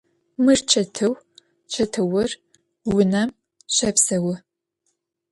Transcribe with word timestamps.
Mır 0.43 0.59
çetıu, 0.69 1.11
çetıur 1.71 2.29
vunem 2.91 3.29
şepseu. 3.75 4.33